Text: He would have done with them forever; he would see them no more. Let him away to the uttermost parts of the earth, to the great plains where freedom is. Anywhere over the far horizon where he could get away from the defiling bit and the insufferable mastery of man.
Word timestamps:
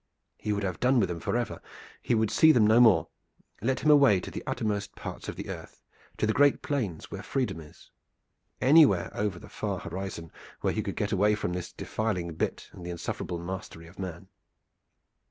He 0.39 0.51
would 0.51 0.63
have 0.63 0.79
done 0.79 0.99
with 0.99 1.09
them 1.09 1.19
forever; 1.19 1.61
he 2.01 2.15
would 2.15 2.31
see 2.31 2.51
them 2.51 2.65
no 2.65 2.79
more. 2.79 3.09
Let 3.61 3.81
him 3.81 3.91
away 3.91 4.19
to 4.21 4.31
the 4.31 4.41
uttermost 4.47 4.95
parts 4.95 5.29
of 5.29 5.35
the 5.35 5.47
earth, 5.49 5.83
to 6.17 6.25
the 6.25 6.33
great 6.33 6.63
plains 6.63 7.11
where 7.11 7.21
freedom 7.21 7.59
is. 7.61 7.91
Anywhere 8.59 9.11
over 9.13 9.37
the 9.37 9.47
far 9.47 9.77
horizon 9.77 10.31
where 10.61 10.73
he 10.73 10.81
could 10.81 10.95
get 10.95 11.11
away 11.11 11.35
from 11.35 11.53
the 11.53 11.71
defiling 11.77 12.33
bit 12.33 12.67
and 12.71 12.83
the 12.83 12.89
insufferable 12.89 13.37
mastery 13.37 13.85
of 13.85 13.99
man. 13.99 14.27